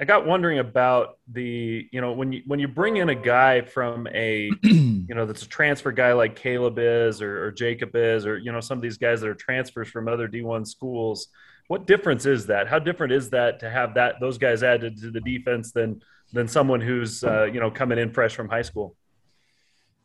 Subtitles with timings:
[0.00, 3.62] I got wondering about the, you know, when you when you bring in a guy
[3.62, 8.24] from a, you know, that's a transfer guy like Caleb is or, or Jacob is,
[8.24, 11.28] or you know, some of these guys that are transfers from other D1 schools.
[11.66, 12.68] What difference is that?
[12.68, 16.00] How different is that to have that those guys added to the defense than
[16.32, 18.94] than someone who's uh, you know coming in fresh from high school?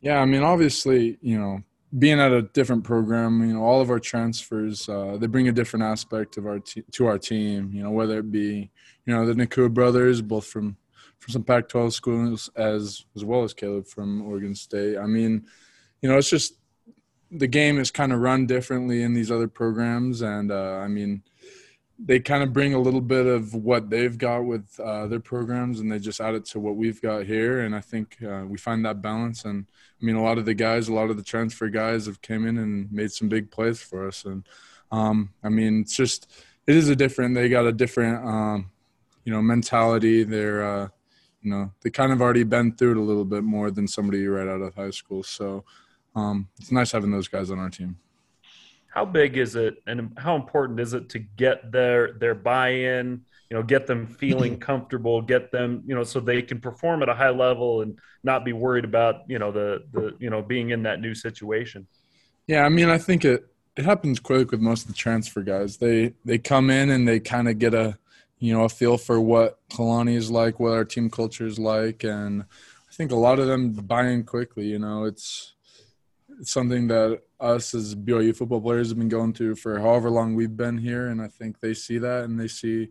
[0.00, 1.62] Yeah, I mean, obviously, you know,
[1.98, 5.52] being at a different program, you know, all of our transfers uh, they bring a
[5.52, 7.70] different aspect of our to our team.
[7.72, 8.70] You know, whether it be
[9.06, 10.76] you know the Nacua brothers, both from
[11.18, 14.96] from some Pac-12 schools, as as well as Caleb from Oregon State.
[14.96, 15.44] I mean,
[16.00, 16.54] you know, it's just
[17.30, 21.22] the game is kind of run differently in these other programs, and uh, I mean,
[21.98, 25.80] they kind of bring a little bit of what they've got with uh, their programs
[25.80, 28.56] and they just add it to what we've got here and i think uh, we
[28.56, 29.66] find that balance and
[30.00, 32.46] i mean a lot of the guys a lot of the transfer guys have came
[32.46, 34.46] in and made some big plays for us and
[34.90, 36.30] um, i mean it's just
[36.66, 38.70] it is a different they got a different um,
[39.24, 40.24] you know mentality.
[40.24, 40.88] They're uh,
[41.40, 44.26] you know they kind of already been through it a little bit more than somebody
[44.26, 45.64] right out of high school so
[46.14, 47.96] um, it's nice having those guys on our team
[48.92, 53.56] how big is it and how important is it to get their their buy-in you
[53.56, 57.14] know get them feeling comfortable get them you know so they can perform at a
[57.14, 60.82] high level and not be worried about you know the the you know being in
[60.82, 61.86] that new situation?
[62.46, 65.78] Yeah i mean i think it it happens quick with most of the transfer guys.
[65.78, 67.98] They they come in and they kind of get a
[68.38, 72.02] you know a feel for what Kalani is like what our team culture is like
[72.04, 75.04] and i think a lot of them buy in quickly you know.
[75.04, 75.54] It's
[76.40, 80.34] it's something that us as BYU football players have been going through for however long
[80.34, 82.88] we've been here, and I think they see that and they see, you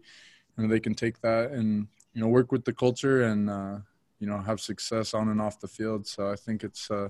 [0.58, 3.78] know, they can take that and you know work with the culture and uh,
[4.20, 6.08] you know have success on and off the field.
[6.08, 7.10] So I think it's, uh,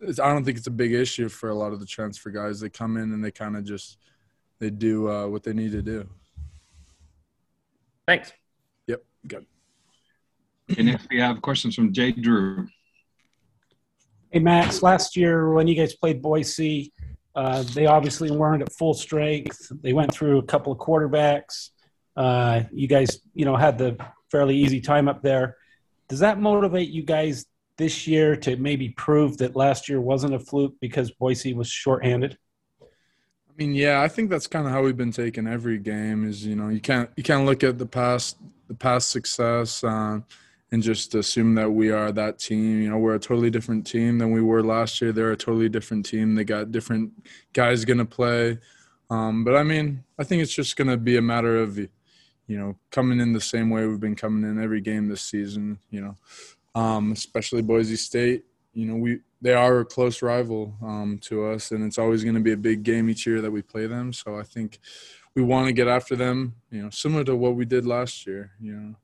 [0.00, 2.60] it's I don't think it's a big issue for a lot of the transfer guys.
[2.60, 3.98] They come in and they kind of just
[4.58, 6.08] they do uh, what they need to do.
[8.06, 8.32] Thanks.
[8.86, 9.02] Yep.
[9.26, 9.46] Good.
[10.70, 12.66] Okay, next we have questions from Jay Drew.
[14.32, 16.90] Hey, Max, last year when you guys played Boise,
[17.34, 19.70] uh, they obviously weren't at full strength.
[19.82, 21.68] They went through a couple of quarterbacks.
[22.16, 23.98] Uh, you guys, you know, had the
[24.30, 25.58] fairly easy time up there.
[26.08, 27.44] Does that motivate you guys
[27.76, 32.38] this year to maybe prove that last year wasn't a fluke because Boise was shorthanded?
[32.80, 36.26] I mean, yeah, I think that's kind of how we've been taking every game.
[36.26, 38.38] Is you know, you can't you can't look at the past
[38.68, 39.84] the past success.
[39.84, 40.20] Uh,
[40.72, 42.80] and just assume that we are that team.
[42.80, 45.12] You know, we're a totally different team than we were last year.
[45.12, 46.34] They're a totally different team.
[46.34, 47.12] They got different
[47.52, 48.58] guys going to play.
[49.10, 51.88] Um, but I mean, I think it's just going to be a matter of, you
[52.48, 55.78] know, coming in the same way we've been coming in every game this season.
[55.90, 56.16] You know,
[56.74, 58.44] um, especially Boise State.
[58.72, 62.36] You know, we they are a close rival um, to us, and it's always going
[62.36, 64.14] to be a big game each year that we play them.
[64.14, 64.80] So I think
[65.34, 66.54] we want to get after them.
[66.70, 68.52] You know, similar to what we did last year.
[68.58, 68.94] You know,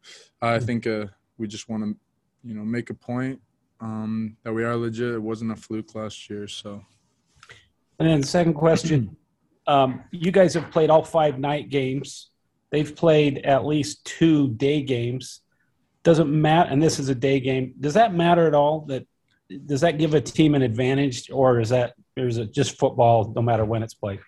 [0.40, 0.86] I think.
[0.86, 1.96] Uh, we just want to,
[2.42, 3.40] you know, make a point
[3.80, 5.14] um, that we are legit.
[5.14, 6.84] It wasn't a fluke last year, so.
[7.98, 9.16] And then the second question,
[9.66, 12.30] um, you guys have played all five night games.
[12.70, 15.40] They've played at least two day games.
[16.02, 17.74] Doesn't matter, and this is a day game.
[17.80, 18.82] Does that matter at all?
[18.86, 19.06] That
[19.66, 23.32] does that give a team an advantage, or is that or is it just football
[23.34, 24.20] no matter when it's played?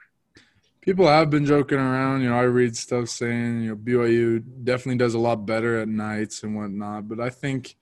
[0.80, 2.22] People have been joking around.
[2.22, 5.88] You know, I read stuff saying you know BYU definitely does a lot better at
[5.88, 7.08] nights and whatnot.
[7.08, 7.76] But I think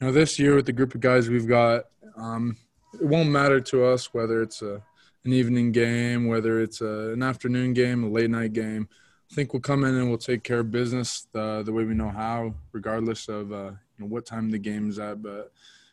[0.00, 1.84] you know this year with the group of guys we've got,
[2.16, 2.56] um,
[2.94, 4.82] it won't matter to us whether it's a
[5.24, 8.88] an evening game, whether it's a, an afternoon game, a late night game.
[9.30, 11.94] I think we'll come in and we'll take care of business the, the way we
[11.94, 15.22] know how, regardless of uh, you know what time the game's at.
[15.22, 15.52] But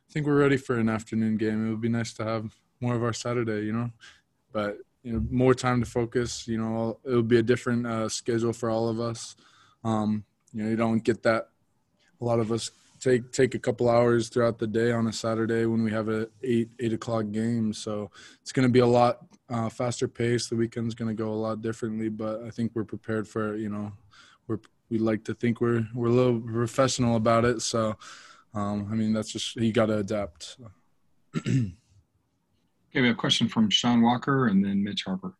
[0.09, 1.65] I think we're ready for an afternoon game.
[1.65, 3.91] It would be nice to have more of our Saturday, you know.
[4.51, 6.47] But you know more time to focus.
[6.47, 9.35] You know, it'll be a different uh, schedule for all of us.
[9.83, 10.23] Um,
[10.53, 11.49] you know, you don't get that.
[12.21, 15.65] A lot of us take take a couple hours throughout the day on a Saturday
[15.65, 17.73] when we have a eight eight o'clock game.
[17.73, 18.11] So
[18.41, 20.47] it's going to be a lot uh, faster pace.
[20.47, 23.69] The weekend's going to go a lot differently, but I think we're prepared for you
[23.69, 23.93] know
[24.47, 27.61] we're we like to think we're we're a little professional about it.
[27.61, 27.95] So
[28.53, 30.57] um, I mean that's just you got to adapt.
[30.57, 30.71] So.
[32.89, 35.35] Okay, we have a question from Sean Walker and then Mitch Harper.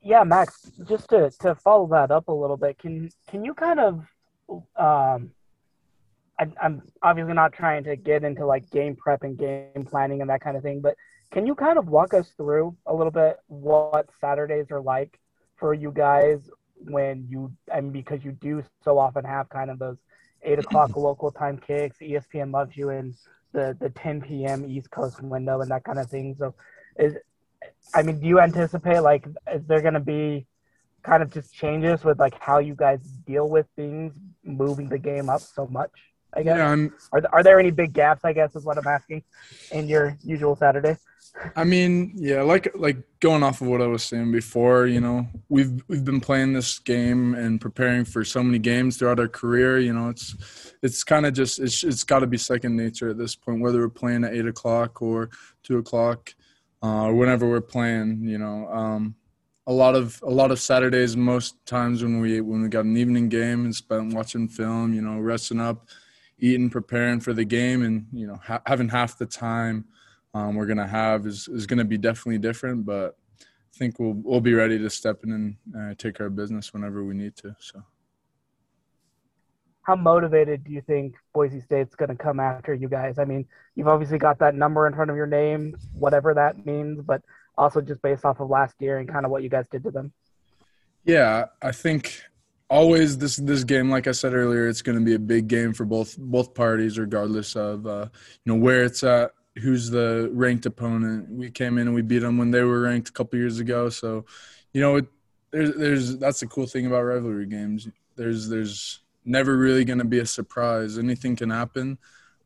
[0.00, 3.78] Yeah, Max, just to, to follow that up a little bit, can can you kind
[3.78, 4.04] of
[4.76, 5.30] um
[6.40, 10.30] I, I'm obviously not trying to get into like game prep and game planning and
[10.30, 10.96] that kind of thing, but
[11.30, 15.20] can you kind of walk us through a little bit what Saturdays are like
[15.56, 19.78] for you guys when you I mean because you do so often have kind of
[19.78, 19.98] those
[20.42, 23.14] eight o'clock local time kicks, ESPN loves you and
[23.52, 24.64] the the 10 p.m.
[24.66, 26.34] East Coast window and that kind of thing.
[26.38, 26.54] So,
[26.98, 27.16] is
[27.94, 30.46] I mean, do you anticipate like is there going to be
[31.02, 34.14] kind of just changes with like how you guys deal with things,
[34.44, 35.90] moving the game up so much?
[36.34, 36.56] I guess.
[36.56, 38.24] Yeah, I'm, Are, are there any big gaps?
[38.24, 39.22] I guess is what I'm asking
[39.70, 40.96] in your usual Saturday.
[41.56, 45.26] I mean, yeah, like like going off of what I was saying before, you know,
[45.48, 49.78] we've we've been playing this game and preparing for so many games throughout our career.
[49.78, 53.18] You know, it's it's kind of just it's it's got to be second nature at
[53.18, 55.30] this point, whether we're playing at eight o'clock or
[55.62, 56.34] two o'clock,
[56.82, 58.20] uh, or whenever we're playing.
[58.24, 59.14] You know, um,
[59.66, 62.96] a lot of a lot of Saturdays, most times when we when we got an
[62.96, 65.88] evening game and spent watching film, you know, resting up,
[66.38, 69.86] eating, preparing for the game, and you know, ha- having half the time
[70.34, 72.84] um, we're gonna have is is gonna be definitely different.
[72.84, 76.72] But I think we'll we'll be ready to step in and uh, take of business
[76.72, 77.54] whenever we need to.
[77.58, 77.82] So
[79.82, 83.18] How motivated do you think Boise State's going to come after you guys?
[83.18, 87.00] I mean, you've obviously got that number in front of your name, whatever that means,
[87.02, 87.22] but
[87.58, 89.90] also just based off of last year and kind of what you guys did to
[89.90, 90.12] them.
[91.04, 92.22] yeah, I think
[92.70, 95.72] always this this game, like I said earlier, it's going to be a big game
[95.74, 98.08] for both both parties, regardless of uh,
[98.44, 101.30] you know where it's at, who's the ranked opponent.
[101.30, 103.88] We came in and we beat them when they were ranked a couple years ago,
[103.88, 104.24] so
[104.72, 105.06] you know it,
[105.50, 107.88] there's there's that's the cool thing about rivalry games.
[108.16, 110.98] There's there's never really going to be a surprise.
[110.98, 111.98] Anything can happen.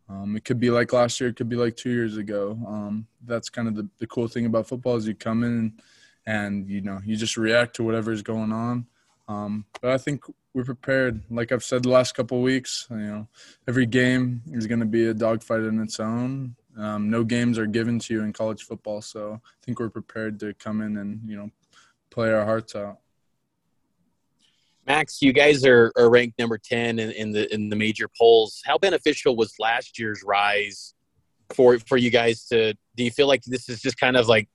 [0.09, 1.31] Um, it could be like last year.
[1.31, 2.59] It could be like two years ago.
[2.67, 5.81] Um, that's kind of the, the cool thing about football is you come in
[6.27, 8.87] and, you know you just react to whatever is going on.
[9.29, 10.25] Um, but I think
[10.55, 11.23] we're prepared.
[11.31, 13.29] Like I've said the last couple weeks, you know,
[13.69, 16.55] every game is going to be a dogfight in its own.
[16.79, 20.39] Um, no games are given to you in college football, so I think we're prepared
[20.41, 21.51] to come in and you know
[22.11, 22.99] play our hearts out.
[24.87, 28.63] Max, you guys are, are ranked number ten in, in the in the major polls.
[28.65, 30.95] How beneficial was last year's rise
[31.55, 32.75] for for you guys to?
[32.95, 34.49] Do you feel like this is just kind of like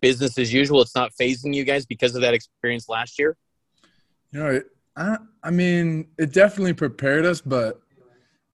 [0.00, 0.80] business as usual?
[0.80, 3.36] It's not fazing you guys because of that experience last year.
[4.32, 4.66] You know, it,
[4.96, 7.82] I I mean, it definitely prepared us, but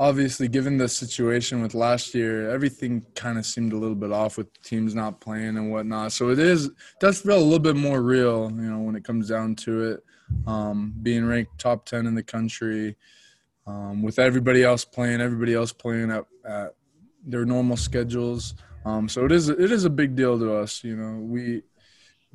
[0.05, 4.37] obviously, given the situation with last year, everything kind of seemed a little bit off
[4.37, 6.13] with teams not playing and whatnot.
[6.13, 6.71] So it is
[7.01, 10.05] does feel a little bit more real, you know, when it comes down to it.
[10.47, 12.97] Um, being ranked top ten in the country,
[13.67, 16.75] um, with everybody else playing, everybody else playing at, at
[17.25, 18.55] their normal schedules.
[18.85, 20.85] Um, so it is it is a big deal to us.
[20.85, 21.63] You know, we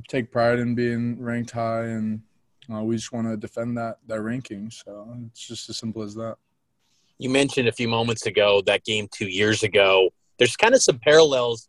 [0.07, 2.21] take pride in being ranked high and
[2.73, 4.71] uh, we just want to defend that that ranking.
[4.71, 4.91] So
[5.27, 6.37] it's just as simple as that.
[7.19, 10.09] You mentioned a few moments ago that game two years ago.
[10.37, 11.67] There's kind of some parallels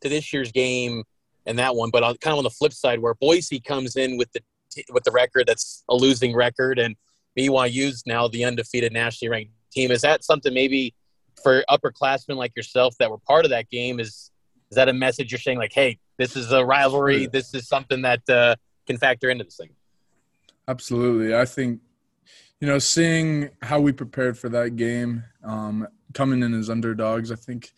[0.00, 1.04] to this year's game
[1.46, 4.16] and that one, but on, kind of on the flip side, where Boise comes in
[4.16, 4.40] with the
[4.90, 6.96] with the record that's a losing record, and
[7.38, 9.90] BYU's now the undefeated nationally ranked team.
[9.90, 10.94] Is that something maybe
[11.42, 14.00] for upperclassmen like yourself that were part of that game?
[14.00, 14.30] Is
[14.70, 17.26] is that a message you're saying like, hey, this is a rivalry.
[17.26, 18.56] This is something that uh,
[18.86, 19.70] can factor into this thing.
[20.66, 21.36] Absolutely.
[21.36, 21.80] I think,
[22.62, 27.34] you know, seeing how we prepared for that game, um, coming in as underdogs, I
[27.34, 27.72] think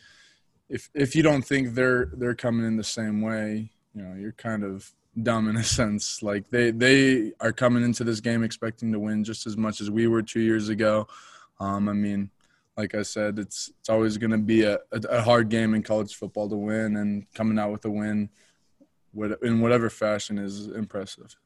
[0.68, 4.32] if if you don't think they're they're coming in the same way, you know, you're
[4.32, 4.92] kind of
[5.22, 6.22] dumb in a sense.
[6.22, 9.90] Like they they are coming into this game expecting to win just as much as
[9.90, 11.08] we were two years ago.
[11.60, 12.28] Um, I mean,
[12.76, 15.82] like I said, it's it's always going to be a, a, a hard game in
[15.82, 18.28] college football to win, and coming out with a win,
[19.42, 21.38] in whatever fashion, is impressive.